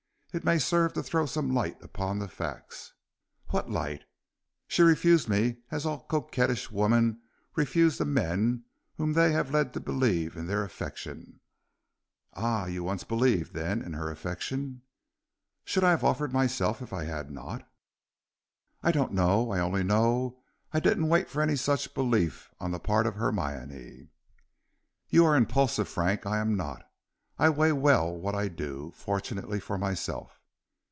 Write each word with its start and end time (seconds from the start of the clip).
It 0.33 0.45
may 0.45 0.59
serve 0.59 0.93
to 0.93 1.03
throw 1.03 1.25
some 1.25 1.53
light 1.53 1.83
upon 1.83 2.17
the 2.19 2.29
facts." 2.29 2.93
"What 3.47 3.69
light? 3.69 4.05
She 4.65 4.81
refused 4.81 5.27
me 5.27 5.57
as 5.69 5.85
all 5.85 6.05
coquettish 6.05 6.71
women 6.71 7.19
refuse 7.57 7.97
the 7.97 8.05
men 8.05 8.63
whom 8.95 9.11
they 9.11 9.33
have 9.33 9.51
led 9.51 9.73
to 9.73 9.81
believe 9.81 10.37
in 10.37 10.47
their 10.47 10.63
affection." 10.63 11.41
"Ah! 12.33 12.65
you 12.67 12.81
once 12.81 13.03
believed, 13.03 13.51
then, 13.53 13.81
in 13.81 13.91
her 13.91 14.09
affection." 14.09 14.83
"Should 15.65 15.83
I 15.83 15.89
have 15.91 16.05
offered 16.05 16.31
myself 16.31 16.81
if 16.81 16.93
I 16.93 17.03
had 17.03 17.29
not?" 17.29 17.69
"I 18.81 18.93
don't 18.93 19.11
know; 19.11 19.51
I 19.51 19.59
only 19.59 19.83
know 19.83 20.39
I 20.71 20.79
didn't 20.79 21.09
wait 21.09 21.29
for 21.29 21.41
any 21.41 21.57
such 21.57 21.93
belief 21.93 22.49
on 22.57 22.71
the 22.71 22.79
part 22.79 23.05
of 23.05 23.15
Hermione." 23.15 24.07
"You 25.09 25.25
are 25.25 25.35
impulsive, 25.35 25.89
Frank, 25.89 26.25
I 26.25 26.37
am 26.37 26.55
not; 26.55 26.87
I 27.39 27.49
weigh 27.49 27.71
well 27.71 28.15
what 28.15 28.35
I 28.35 28.49
do, 28.49 28.91
fortunately 28.95 29.59
for 29.59 29.75
myself." 29.79 30.37